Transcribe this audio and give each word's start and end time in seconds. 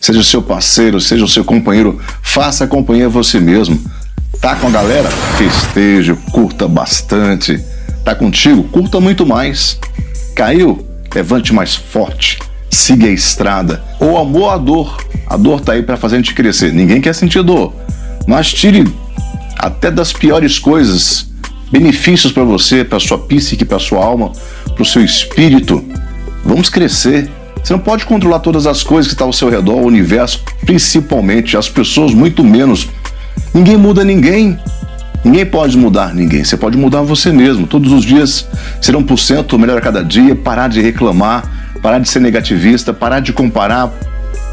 Seja 0.00 0.20
o 0.20 0.24
seu 0.24 0.42
parceiro, 0.42 1.00
seja 1.00 1.24
o 1.24 1.28
seu 1.28 1.44
companheiro, 1.44 2.00
faça 2.22 2.66
companhia 2.66 3.06
a 3.06 3.10
você 3.10 3.40
mesmo. 3.40 3.78
Tá 4.40 4.54
com 4.54 4.68
a 4.68 4.70
galera? 4.70 5.10
Festeje, 5.36 6.14
curta 6.30 6.68
bastante. 6.68 7.60
Tá 8.04 8.14
contigo? 8.14 8.62
Curta 8.64 9.00
muito 9.00 9.26
mais. 9.26 9.78
Caiu? 10.34 10.86
Levante 11.14 11.52
mais 11.52 11.74
forte. 11.74 12.38
Siga 12.70 13.06
a 13.06 13.10
estrada. 13.10 13.82
O 13.98 14.16
amor 14.16 14.52
a 14.52 14.56
dor. 14.58 14.96
A 15.26 15.36
dor 15.36 15.60
tá 15.60 15.72
aí 15.72 15.82
para 15.82 15.96
fazer 15.96 16.16
a 16.16 16.18
gente 16.18 16.34
crescer. 16.34 16.72
Ninguém 16.72 17.00
quer 17.00 17.14
sentir 17.14 17.42
dor. 17.42 17.74
Mas 18.26 18.52
tire 18.52 18.86
até 19.58 19.90
das 19.90 20.12
piores 20.12 20.58
coisas 20.58 21.28
benefícios 21.70 22.32
para 22.32 22.44
você, 22.44 22.84
para 22.84 23.00
sua 23.00 23.18
psique, 23.18 23.64
para 23.64 23.78
sua 23.78 24.04
alma, 24.04 24.32
para 24.74 24.82
o 24.82 24.86
seu 24.86 25.04
espírito. 25.04 25.84
Vamos 26.44 26.70
crescer. 26.70 27.28
Você 27.62 27.72
não 27.72 27.80
pode 27.80 28.06
controlar 28.06 28.38
todas 28.40 28.66
as 28.66 28.82
coisas 28.82 29.06
que 29.06 29.14
estão 29.14 29.26
ao 29.26 29.32
seu 29.32 29.50
redor, 29.50 29.76
o 29.76 29.86
universo, 29.86 30.42
principalmente 30.64 31.56
as 31.56 31.68
pessoas, 31.68 32.14
muito 32.14 32.42
menos. 32.42 32.88
Ninguém 33.52 33.76
muda 33.76 34.04
ninguém. 34.04 34.58
Ninguém 35.24 35.44
pode 35.44 35.76
mudar 35.76 36.14
ninguém. 36.14 36.44
Você 36.44 36.56
pode 36.56 36.78
mudar 36.78 37.02
você 37.02 37.32
mesmo. 37.32 37.66
Todos 37.66 37.92
os 37.92 38.04
dias 38.04 38.46
serão 38.80 39.02
por 39.02 39.18
cento 39.18 39.58
melhor 39.58 39.78
a 39.78 39.80
cada 39.80 40.02
dia. 40.02 40.34
Parar 40.34 40.68
de 40.68 40.80
reclamar, 40.80 41.44
parar 41.82 41.98
de 41.98 42.08
ser 42.08 42.20
negativista, 42.20 42.94
parar 42.94 43.20
de 43.20 43.32
comparar, 43.32 43.92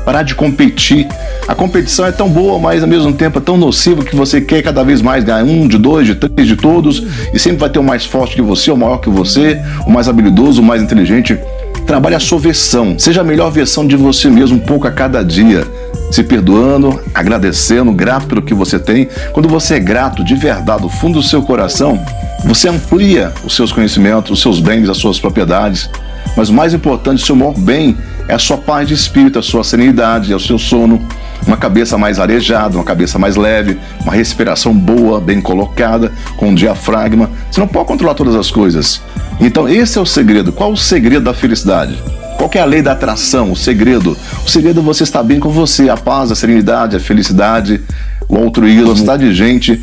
parar 0.03 0.23
de 0.23 0.35
competir. 0.35 1.07
A 1.47 1.53
competição 1.53 2.05
é 2.05 2.11
tão 2.11 2.27
boa, 2.27 2.59
mas 2.59 2.81
ao 2.81 2.89
mesmo 2.89 3.13
tempo 3.13 3.37
é 3.37 3.41
tão 3.41 3.57
nociva 3.57 4.03
que 4.03 4.15
você 4.15 4.41
quer 4.41 4.63
cada 4.63 4.83
vez 4.83 5.01
mais 5.01 5.23
ganhar 5.23 5.43
um, 5.43 5.67
de 5.67 5.77
dois, 5.77 6.07
de 6.07 6.15
três, 6.15 6.47
de 6.47 6.55
todos, 6.55 7.03
e 7.33 7.39
sempre 7.39 7.59
vai 7.59 7.69
ter 7.69 7.79
o 7.79 7.83
mais 7.83 8.05
forte 8.05 8.35
que 8.35 8.41
você, 8.41 8.71
o 8.71 8.77
maior 8.77 8.97
que 8.97 9.09
você, 9.09 9.61
o 9.85 9.91
mais 9.91 10.09
habilidoso, 10.09 10.61
o 10.61 10.65
mais 10.65 10.81
inteligente. 10.81 11.37
Trabalhe 11.85 12.15
a 12.15 12.19
sua 12.19 12.39
versão, 12.39 12.97
seja 12.97 13.21
a 13.21 13.23
melhor 13.23 13.51
versão 13.51 13.85
de 13.85 13.95
você 13.95 14.27
mesmo 14.29 14.57
um 14.57 14.59
pouco 14.59 14.87
a 14.87 14.91
cada 14.91 15.23
dia. 15.23 15.67
Se 16.11 16.23
perdoando, 16.23 16.99
agradecendo, 17.13 17.91
grato 17.91 18.25
pelo 18.27 18.41
que 18.41 18.53
você 18.53 18.79
tem. 18.79 19.07
Quando 19.33 19.47
você 19.47 19.75
é 19.75 19.79
grato 19.79 20.23
de 20.23 20.35
verdade, 20.35 20.81
do 20.81 20.89
fundo 20.89 21.19
do 21.19 21.23
seu 21.23 21.43
coração, 21.43 22.03
você 22.43 22.69
amplia 22.69 23.31
os 23.43 23.55
seus 23.55 23.71
conhecimentos, 23.71 24.31
os 24.31 24.41
seus 24.41 24.59
bens, 24.59 24.89
as 24.89 24.97
suas 24.97 25.19
propriedades. 25.19 25.89
Mas 26.35 26.49
o 26.49 26.53
mais 26.53 26.73
importante, 26.73 27.23
o 27.23 27.25
seu 27.25 27.35
maior 27.35 27.57
bem 27.57 27.95
é 28.27 28.33
a 28.33 28.39
sua 28.39 28.57
paz 28.57 28.87
de 28.87 28.93
espírito, 28.93 29.37
a 29.37 29.43
sua 29.43 29.63
serenidade, 29.63 30.33
é 30.33 30.35
o 30.35 30.39
seu 30.39 30.57
sono, 30.57 31.07
uma 31.45 31.57
cabeça 31.57 31.97
mais 31.97 32.19
arejada, 32.19 32.77
uma 32.77 32.83
cabeça 32.83 33.19
mais 33.19 33.35
leve, 33.35 33.77
uma 34.01 34.13
respiração 34.13 34.73
boa, 34.73 35.19
bem 35.19 35.41
colocada, 35.41 36.11
com 36.37 36.49
um 36.49 36.55
diafragma. 36.55 37.29
Você 37.51 37.59
não 37.59 37.67
pode 37.67 37.87
controlar 37.87 38.15
todas 38.15 38.35
as 38.35 38.49
coisas. 38.49 39.01
Então, 39.39 39.67
esse 39.67 39.97
é 39.97 40.01
o 40.01 40.05
segredo. 40.05 40.51
Qual 40.51 40.71
o 40.71 40.77
segredo 40.77 41.25
da 41.25 41.33
felicidade? 41.33 42.01
Qual 42.37 42.49
é 42.53 42.59
a 42.59 42.65
lei 42.65 42.81
da 42.81 42.93
atração? 42.93 43.51
O 43.51 43.55
segredo? 43.55 44.17
O 44.45 44.49
segredo 44.49 44.79
é 44.79 44.83
você 44.83 45.03
estar 45.03 45.23
bem 45.23 45.39
com 45.39 45.49
você, 45.49 45.89
a 45.89 45.97
paz, 45.97 46.31
a 46.31 46.35
serenidade, 46.35 46.95
a 46.95 46.99
felicidade, 46.99 47.81
o 48.27 48.37
altruísmo, 48.37 48.87
gostar 48.87 49.17
de 49.17 49.33
gente 49.33 49.79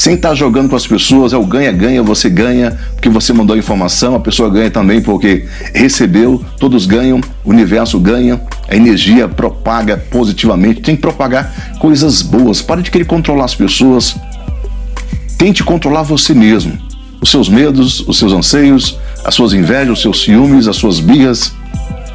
sem 0.00 0.14
estar 0.14 0.34
jogando 0.34 0.70
com 0.70 0.76
as 0.76 0.86
pessoas, 0.86 1.34
é 1.34 1.36
o 1.36 1.44
ganha-ganha, 1.44 2.02
você 2.02 2.30
ganha 2.30 2.74
porque 2.94 3.10
você 3.10 3.34
mandou 3.34 3.54
a 3.54 3.58
informação, 3.58 4.14
a 4.14 4.20
pessoa 4.20 4.48
ganha 4.48 4.70
também 4.70 5.02
porque 5.02 5.44
recebeu, 5.74 6.42
todos 6.58 6.86
ganham, 6.86 7.20
o 7.44 7.50
universo 7.50 8.00
ganha, 8.00 8.40
a 8.66 8.74
energia 8.74 9.28
propaga 9.28 9.98
positivamente, 9.98 10.80
tem 10.80 10.96
que 10.96 11.02
propagar 11.02 11.76
coisas 11.78 12.22
boas, 12.22 12.62
pare 12.62 12.80
de 12.80 12.90
querer 12.90 13.04
controlar 13.04 13.44
as 13.44 13.54
pessoas, 13.54 14.16
tente 15.36 15.62
controlar 15.62 16.04
você 16.04 16.32
mesmo, 16.32 16.78
os 17.20 17.30
seus 17.30 17.50
medos, 17.50 18.00
os 18.08 18.18
seus 18.18 18.32
anseios, 18.32 18.98
as 19.22 19.34
suas 19.34 19.52
invejas, 19.52 19.98
os 19.98 20.00
seus 20.00 20.22
ciúmes, 20.22 20.66
as 20.66 20.76
suas 20.76 20.98
birras, 20.98 21.52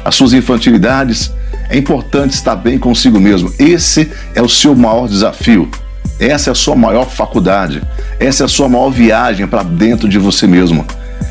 as 0.04 0.16
suas 0.16 0.32
infantilidades. 0.32 1.30
É 1.70 1.78
importante 1.78 2.32
estar 2.32 2.56
bem 2.56 2.80
consigo 2.80 3.20
mesmo. 3.20 3.52
Esse 3.60 4.10
é 4.34 4.42
o 4.42 4.48
seu 4.48 4.74
maior 4.74 5.06
desafio. 5.06 5.70
Essa 6.18 6.50
é 6.50 6.52
a 6.52 6.54
sua 6.54 6.74
maior 6.74 7.08
faculdade. 7.08 7.82
Essa 8.18 8.44
é 8.44 8.46
a 8.46 8.48
sua 8.48 8.68
maior 8.68 8.90
viagem 8.90 9.46
para 9.46 9.62
dentro 9.62 10.08
de 10.08 10.18
você 10.18 10.46
mesmo. 10.46 10.84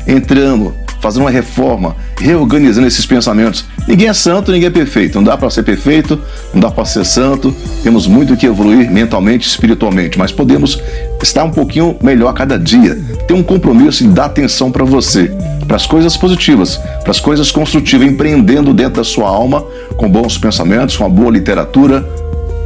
Entrando, 0.06 0.74
fazendo 1.00 1.22
uma 1.22 1.30
reforma, 1.30 1.96
reorganizando 2.18 2.86
esses 2.86 3.06
pensamentos. 3.06 3.64
Ninguém 3.86 4.08
é 4.08 4.12
santo, 4.12 4.50
ninguém 4.50 4.68
é 4.68 4.70
perfeito. 4.70 5.16
Não 5.16 5.24
dá 5.24 5.36
para 5.36 5.50
ser 5.50 5.62
perfeito, 5.62 6.20
não 6.52 6.60
dá 6.60 6.70
para 6.70 6.84
ser 6.84 7.04
santo. 7.04 7.54
Temos 7.82 8.06
muito 8.06 8.36
que 8.36 8.46
evoluir 8.46 8.90
mentalmente, 8.90 9.46
espiritualmente, 9.46 10.18
mas 10.18 10.32
podemos 10.32 10.80
estar 11.22 11.44
um 11.44 11.50
pouquinho 11.50 11.96
melhor 12.02 12.28
a 12.28 12.32
cada 12.32 12.58
dia. 12.58 12.96
Ter 13.26 13.34
um 13.34 13.42
compromisso 13.42 14.04
em 14.04 14.12
dar 14.12 14.26
atenção 14.26 14.70
para 14.70 14.84
você, 14.84 15.30
para 15.66 15.76
as 15.76 15.86
coisas 15.86 16.16
positivas, 16.16 16.76
para 17.02 17.10
as 17.10 17.20
coisas 17.20 17.50
construtivas, 17.50 18.06
empreendendo 18.08 18.72
dentro 18.74 18.94
da 18.94 19.04
sua 19.04 19.28
alma, 19.28 19.64
com 19.96 20.08
bons 20.08 20.38
pensamentos, 20.38 20.96
com 20.96 21.04
uma 21.04 21.10
boa 21.10 21.30
literatura, 21.30 22.04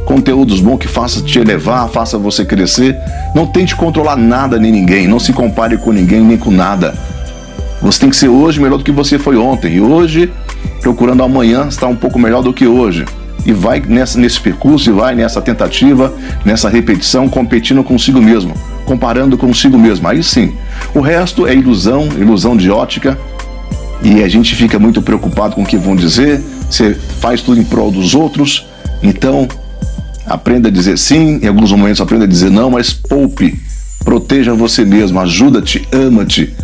conteúdos 0.05 0.59
bons 0.59 0.77
que 0.77 0.87
faça 0.87 1.21
te 1.21 1.39
elevar, 1.39 1.87
faça 1.89 2.17
você 2.17 2.43
crescer. 2.45 2.97
Não 3.35 3.47
tente 3.47 3.75
controlar 3.75 4.15
nada 4.15 4.59
nem 4.59 4.71
ninguém, 4.71 5.07
não 5.07 5.19
se 5.19 5.33
compare 5.33 5.77
com 5.77 5.91
ninguém 5.91 6.21
nem 6.21 6.37
com 6.37 6.51
nada. 6.51 6.93
Você 7.81 7.99
tem 7.99 8.09
que 8.09 8.15
ser 8.15 8.27
hoje 8.27 8.59
melhor 8.59 8.77
do 8.77 8.83
que 8.83 8.91
você 8.91 9.17
foi 9.17 9.37
ontem 9.37 9.75
e 9.75 9.81
hoje 9.81 10.31
procurando 10.81 11.23
amanhã 11.23 11.67
estar 11.67 11.87
um 11.87 11.95
pouco 11.95 12.19
melhor 12.19 12.43
do 12.43 12.53
que 12.53 12.67
hoje. 12.67 13.05
E 13.43 13.51
vai 13.51 13.79
nessa, 13.79 14.19
nesse 14.19 14.39
percurso, 14.39 14.89
e 14.89 14.93
vai 14.93 15.15
nessa 15.15 15.41
tentativa, 15.41 16.13
nessa 16.45 16.69
repetição, 16.69 17.27
competindo 17.27 17.83
consigo 17.83 18.21
mesmo, 18.21 18.53
comparando 18.85 19.35
consigo 19.35 19.79
mesmo. 19.79 20.07
Aí 20.07 20.21
sim, 20.21 20.53
o 20.93 21.01
resto 21.01 21.47
é 21.47 21.55
ilusão, 21.55 22.07
ilusão 22.19 22.55
de 22.55 22.69
ótica, 22.69 23.17
e 24.03 24.23
a 24.23 24.27
gente 24.27 24.55
fica 24.55 24.77
muito 24.77 25.01
preocupado 25.01 25.55
com 25.55 25.63
o 25.63 25.65
que 25.65 25.77
vão 25.77 25.95
dizer, 25.95 26.39
você 26.69 26.93
faz 26.93 27.41
tudo 27.41 27.59
em 27.59 27.63
prol 27.63 27.89
dos 27.89 28.13
outros, 28.13 28.67
então 29.01 29.47
Aprenda 30.31 30.69
a 30.69 30.71
dizer 30.71 30.97
sim, 30.97 31.41
em 31.43 31.47
alguns 31.49 31.73
momentos 31.73 31.99
aprenda 31.99 32.23
a 32.23 32.27
dizer 32.27 32.49
não, 32.49 32.71
mas 32.71 32.93
poupe, 32.93 33.53
proteja 34.05 34.53
você 34.53 34.85
mesmo, 34.85 35.19
ajuda-te, 35.19 35.85
ama-te, 35.91 36.55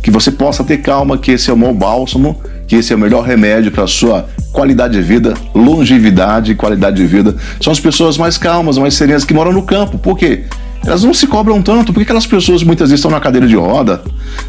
que 0.00 0.12
você 0.12 0.30
possa 0.30 0.62
ter 0.62 0.76
calma, 0.76 1.18
que 1.18 1.32
esse 1.32 1.50
é 1.50 1.52
o 1.52 1.56
maior 1.56 1.74
bálsamo, 1.74 2.40
que 2.68 2.76
esse 2.76 2.92
é 2.92 2.96
o 2.96 2.98
melhor 3.00 3.24
remédio 3.24 3.72
para 3.72 3.82
a 3.82 3.88
sua 3.88 4.28
qualidade 4.52 4.94
de 4.94 5.02
vida, 5.02 5.34
longevidade 5.52 6.52
e 6.52 6.54
qualidade 6.54 6.98
de 6.98 7.04
vida. 7.04 7.34
São 7.60 7.72
as 7.72 7.80
pessoas 7.80 8.16
mais 8.16 8.38
calmas, 8.38 8.78
mais 8.78 8.94
serenas 8.94 9.24
que 9.24 9.34
moram 9.34 9.52
no 9.52 9.64
campo. 9.64 9.98
Por 9.98 10.16
quê? 10.16 10.44
Elas 10.86 11.02
não 11.02 11.12
se 11.12 11.26
cobram 11.26 11.60
tanto, 11.60 11.92
porque 11.92 12.04
aquelas 12.04 12.26
pessoas 12.28 12.62
muitas 12.62 12.90
vezes 12.90 13.00
estão 13.00 13.10
na 13.10 13.18
cadeira 13.18 13.48
de 13.48 13.56
roda, 13.56 14.02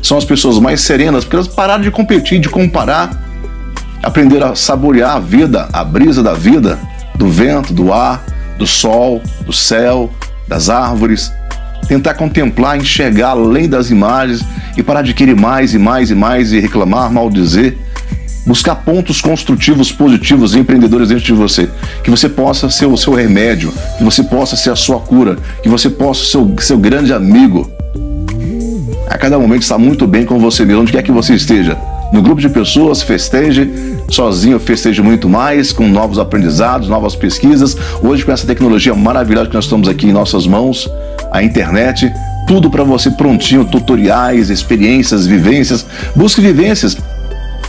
são 0.04 0.20
as 0.20 0.24
pessoas 0.24 0.60
mais 0.60 0.82
serenas, 0.82 1.24
porque 1.24 1.36
elas 1.36 1.48
pararam 1.48 1.82
de 1.82 1.90
competir, 1.90 2.40
de 2.40 2.48
comparar, 2.48 3.10
aprender 4.04 4.44
a 4.44 4.54
saborear 4.54 5.16
a 5.16 5.20
vida, 5.20 5.68
a 5.74 5.84
brisa 5.84 6.22
da 6.22 6.36
vida, 6.36 6.78
do 7.16 7.28
vento, 7.28 7.74
do 7.74 7.92
ar, 7.92 8.37
do 8.58 8.66
sol, 8.66 9.22
do 9.46 9.54
céu, 9.54 10.12
das 10.48 10.70
árvores, 10.70 11.32
tentar 11.88 12.14
contemplar, 12.16 12.78
enxergar 12.78 13.30
além 13.30 13.68
das 13.68 13.90
imagens 13.90 14.44
e 14.76 14.84
parar 14.84 15.02
de 15.02 15.14
querer 15.14 15.36
mais 15.36 15.74
e 15.74 15.80
mais 15.80 16.12
e 16.12 16.16
mais 16.16 16.52
e 16.52 16.60
reclamar, 16.60 17.12
maldizer. 17.12 17.78
Buscar 18.46 18.76
pontos 18.76 19.20
construtivos, 19.20 19.92
positivos 19.92 20.56
e 20.56 20.60
empreendedores 20.60 21.10
dentro 21.10 21.26
de 21.26 21.34
você. 21.34 21.70
Que 22.02 22.10
você 22.10 22.30
possa 22.30 22.70
ser 22.70 22.86
o 22.86 22.96
seu 22.96 23.14
remédio, 23.14 23.74
que 23.98 24.04
você 24.04 24.24
possa 24.24 24.56
ser 24.56 24.70
a 24.70 24.76
sua 24.76 25.02
cura, 25.02 25.38
que 25.62 25.68
você 25.68 25.90
possa 25.90 26.24
ser 26.24 26.38
o 26.38 26.56
seu 26.60 26.78
grande 26.78 27.12
amigo. 27.12 27.70
A 29.10 29.18
cada 29.18 29.38
momento 29.38 29.64
está 29.64 29.78
muito 29.78 30.08
bem 30.08 30.26
com 30.26 30.40
você 30.40 30.64
mesmo, 30.64 30.82
onde 30.82 30.94
quer 30.94 31.04
que 31.04 31.12
você 31.12 31.36
esteja. 31.36 31.78
No 32.12 32.22
grupo 32.22 32.40
de 32.40 32.48
pessoas, 32.48 33.02
festeje, 33.02 33.70
sozinho 34.10 34.56
eu 34.56 34.60
festejo 34.60 35.04
muito 35.04 35.28
mais, 35.28 35.74
com 35.74 35.88
novos 35.88 36.18
aprendizados, 36.18 36.88
novas 36.88 37.16
pesquisas. 37.16 37.76
Hoje, 38.02 38.24
com 38.24 38.32
essa 38.32 38.48
tecnologia 38.48 38.96
maravilhosa 38.96 39.50
que 39.50 39.56
nós 39.56 39.66
estamos 39.66 39.90
aqui 39.90 40.08
em 40.08 40.14
nossas 40.14 40.48
mãos, 40.48 40.90
a 41.32 41.44
internet, 41.44 42.12
tudo 42.48 42.70
para 42.70 42.84
você 42.84 43.12
prontinho, 43.12 43.66
tutoriais, 43.66 44.50
experiências, 44.50 45.28
vivências. 45.28 45.86
Busque 46.16 46.40
vivências. 46.40 46.98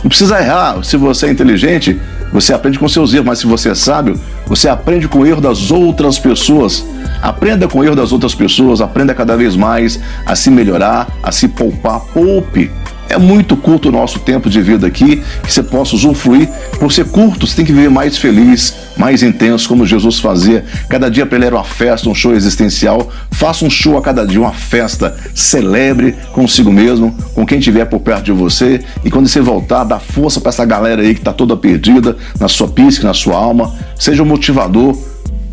Não 0.01 0.07
precisa 0.07 0.39
errar. 0.39 0.81
Se 0.85 0.95
você 0.95 1.25
é 1.25 1.31
inteligente, 1.31 1.99
você 2.31 2.53
aprende 2.53 2.79
com 2.79 2.87
seus 2.87 3.13
erros, 3.13 3.25
mas 3.25 3.39
se 3.39 3.47
você 3.47 3.71
é 3.71 3.75
sábio, 3.75 4.19
você 4.47 4.69
aprende 4.69 5.09
com 5.09 5.19
o 5.19 5.25
erro 5.25 5.41
das 5.41 5.69
outras 5.69 6.17
pessoas. 6.17 6.85
Aprenda 7.21 7.67
com 7.67 7.79
o 7.79 7.83
erro 7.83 7.95
das 7.95 8.13
outras 8.13 8.33
pessoas, 8.33 8.79
aprenda 8.79 9.13
cada 9.13 9.35
vez 9.35 9.57
mais 9.57 9.99
a 10.25 10.33
se 10.33 10.49
melhorar, 10.49 11.09
a 11.21 11.31
se 11.31 11.49
poupar. 11.49 11.99
Poupe. 12.13 12.71
É 13.09 13.17
muito 13.17 13.57
curto 13.57 13.89
o 13.89 13.91
nosso 13.91 14.19
tempo 14.19 14.51
de 14.51 14.61
vida 14.61 14.85
aqui, 14.85 15.23
que 15.43 15.51
você 15.51 15.63
possa 15.63 15.95
usufruir. 15.95 16.47
Por 16.79 16.91
ser 16.91 17.05
curto, 17.05 17.47
você 17.47 17.55
tem 17.55 17.65
que 17.65 17.73
viver 17.73 17.89
mais 17.89 18.19
feliz, 18.19 18.75
mais 18.95 19.23
intenso, 19.23 19.67
como 19.67 19.83
Jesus 19.83 20.19
fazia. 20.19 20.63
Cada 20.87 21.09
dia 21.09 21.25
para 21.25 21.37
ele 21.37 21.45
era 21.47 21.55
uma 21.55 21.63
festa, 21.63 22.07
um 22.07 22.13
show 22.13 22.35
existencial. 22.35 23.11
Faça 23.31 23.65
um 23.65 23.69
show 23.69 23.97
a 23.97 24.01
cada 24.01 24.27
dia, 24.27 24.39
uma 24.39 24.53
festa. 24.53 25.17
Celebre 25.33 26.15
consigo 26.33 26.71
mesmo, 26.71 27.15
com 27.33 27.47
quem 27.47 27.57
estiver 27.57 27.85
por 27.85 27.99
perto 27.99 28.25
de 28.25 28.31
você. 28.31 28.79
E 29.03 29.09
quando 29.09 29.27
você 29.27 29.41
voltar, 29.41 29.85
dá 29.85 29.97
força 29.97 30.39
para 30.39 30.49
essa 30.49 30.63
galera 30.63 31.01
aí 31.01 31.15
que 31.15 31.21
está 31.21 31.33
toda 31.33 31.57
perdida 31.57 32.15
na 32.39 32.47
sua 32.47 32.67
psique, 32.67 33.03
na 33.03 33.15
sua 33.15 33.35
alma. 33.35 33.73
Seja 33.97 34.21
um 34.21 34.25
motivador. 34.27 34.95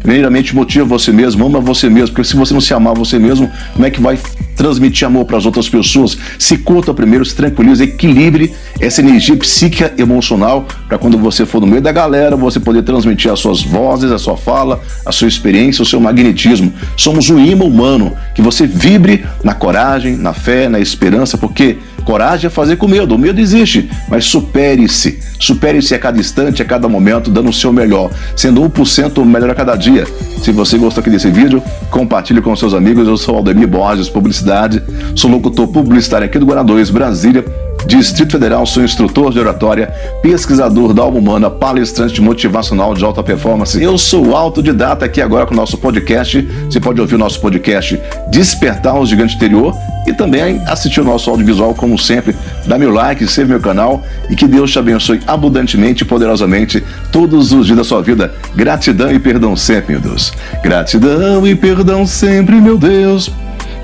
Primeiramente, 0.00 0.54
motiva 0.54 0.84
você 0.84 1.10
mesmo, 1.10 1.46
ama 1.46 1.58
você 1.58 1.88
mesmo, 1.88 2.14
porque 2.14 2.28
se 2.28 2.36
você 2.36 2.52
não 2.54 2.60
se 2.60 2.72
amar 2.72 2.94
você 2.94 3.18
mesmo, 3.18 3.50
como 3.72 3.86
é 3.86 3.90
que 3.90 4.00
vai 4.00 4.16
transmitir 4.56 5.06
amor 5.06 5.26
para 5.26 5.36
as 5.36 5.46
outras 5.46 5.68
pessoas. 5.68 6.16
Se 6.38 6.58
curta 6.58 6.92
primeiro, 6.94 7.24
se 7.24 7.36
tranquilize, 7.36 7.84
equilibre 7.84 8.52
essa 8.80 9.00
energia 9.00 9.36
psíquica 9.36 9.92
emocional 9.98 10.66
para 10.88 10.98
quando 10.98 11.18
você 11.18 11.44
for 11.44 11.60
no 11.60 11.66
meio 11.66 11.82
da 11.82 11.92
galera, 11.92 12.36
você 12.36 12.58
poder 12.58 12.82
transmitir 12.82 13.30
as 13.30 13.38
suas 13.38 13.62
vozes, 13.62 14.10
a 14.10 14.18
sua 14.18 14.36
fala, 14.36 14.80
a 15.04 15.12
sua 15.12 15.28
experiência, 15.28 15.82
o 15.82 15.86
seu 15.86 16.00
magnetismo. 16.00 16.72
Somos 16.96 17.28
um 17.30 17.38
imã 17.38 17.64
humano, 17.64 18.16
que 18.34 18.42
você 18.42 18.66
vibre 18.66 19.24
na 19.44 19.54
coragem, 19.54 20.16
na 20.16 20.32
fé, 20.32 20.68
na 20.68 20.80
esperança, 20.80 21.36
porque 21.36 21.78
coragem 22.06 22.46
é 22.46 22.50
fazer 22.50 22.76
com 22.76 22.86
medo. 22.86 23.16
O 23.16 23.18
medo 23.18 23.40
existe, 23.40 23.90
mas 24.08 24.24
supere-se. 24.24 25.18
Supere-se 25.38 25.94
a 25.94 25.98
cada 25.98 26.18
instante, 26.18 26.62
a 26.62 26.64
cada 26.64 26.88
momento, 26.88 27.30
dando 27.30 27.50
o 27.50 27.52
seu 27.52 27.72
melhor, 27.72 28.10
sendo 28.34 28.62
1% 28.62 29.22
melhor 29.24 29.50
a 29.50 29.54
cada 29.54 29.76
dia. 29.76 30.06
Se 30.40 30.52
você 30.52 30.78
gostou 30.78 31.02
aqui 31.02 31.10
desse 31.10 31.30
vídeo, 31.30 31.62
compartilhe 31.90 32.40
com 32.40 32.54
seus 32.54 32.72
amigos. 32.72 33.06
Eu 33.06 33.16
sou 33.16 33.36
Aldemir 33.36 33.68
Borges, 33.68 34.08
Publicidade, 34.08 34.82
sou 35.14 35.30
locutor 35.30 35.66
publicitário 35.68 36.26
aqui 36.26 36.38
do 36.38 36.46
Guará 36.46 36.62
2, 36.62 36.88
Brasília. 36.90 37.44
Distrito 37.86 38.32
Federal, 38.32 38.66
sou 38.66 38.82
instrutor 38.82 39.32
de 39.32 39.38
oratória, 39.38 39.86
pesquisador 40.20 40.92
da 40.92 41.02
alma 41.02 41.18
humana, 41.18 41.48
palestrante 41.48 42.20
motivacional 42.20 42.92
de 42.94 43.04
alta 43.04 43.22
performance. 43.22 43.80
Eu 43.80 43.96
sou 43.96 44.34
autodidata 44.34 45.04
aqui 45.04 45.20
agora 45.20 45.46
com 45.46 45.54
o 45.54 45.56
nosso 45.56 45.78
podcast. 45.78 46.42
Você 46.64 46.80
pode 46.80 47.00
ouvir 47.00 47.14
o 47.14 47.18
nosso 47.18 47.40
podcast 47.40 48.00
Despertar 48.28 48.98
o 48.98 49.06
Gigante 49.06 49.36
Interior 49.36 49.72
e 50.04 50.12
também 50.12 50.60
assistir 50.66 51.00
o 51.00 51.04
nosso 51.04 51.30
audiovisual, 51.30 51.74
como 51.74 51.96
sempre. 51.96 52.34
Dá 52.66 52.76
meu 52.76 52.92
like, 52.92 53.22
inscreva 53.22 53.50
meu 53.50 53.60
canal 53.60 54.02
e 54.28 54.34
que 54.34 54.48
Deus 54.48 54.72
te 54.72 54.80
abençoe 54.80 55.20
abundantemente 55.24 56.02
e 56.02 56.06
poderosamente 56.06 56.82
todos 57.12 57.52
os 57.52 57.66
dias 57.66 57.78
da 57.78 57.84
sua 57.84 58.02
vida. 58.02 58.34
Gratidão 58.56 59.12
e 59.12 59.18
perdão 59.20 59.54
sempre, 59.54 59.92
meu 59.92 60.00
Deus. 60.00 60.32
Gratidão 60.60 61.46
e 61.46 61.54
perdão 61.54 62.04
sempre, 62.04 62.60
meu 62.60 62.76
Deus. 62.76 63.30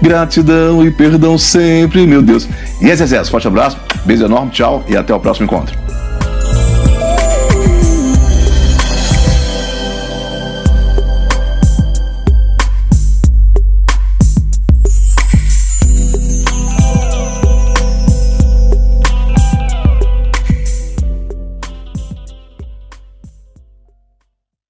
Gratidão 0.02 0.84
e 0.84 0.90
perdão 0.90 1.38
sempre, 1.38 2.06
meu 2.06 2.20
Deus. 2.20 2.48
E 2.80 2.90
é, 2.90 2.96
Zezé, 2.96 3.22
forte 3.24 3.46
abraço, 3.46 3.78
beijo 4.04 4.24
enorme, 4.24 4.50
tchau 4.50 4.84
e 4.88 4.96
até 4.96 5.14
o 5.14 5.20
próximo 5.20 5.46
encontro. 5.46 5.91